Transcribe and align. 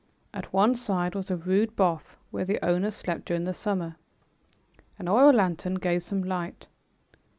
At 0.33 0.51
one 0.51 0.73
side 0.73 1.13
was 1.13 1.29
a 1.29 1.35
rude 1.35 1.75
booth 1.75 2.17
where 2.31 2.43
the 2.43 2.57
owner 2.65 2.89
slept 2.89 3.25
during 3.25 3.43
the 3.43 3.53
summer. 3.53 3.97
An 4.97 5.07
oil 5.07 5.31
lantern 5.31 5.75
gave 5.75 6.01
some 6.01 6.23
light. 6.23 6.65